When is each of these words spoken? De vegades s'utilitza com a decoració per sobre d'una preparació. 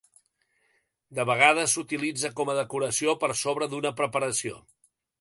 De 1.19 1.25
vegades 1.31 1.77
s'utilitza 1.77 2.33
com 2.41 2.51
a 2.55 2.57
decoració 2.63 3.17
per 3.25 3.33
sobre 3.45 3.71
d'una 3.75 3.97
preparació. 4.03 4.61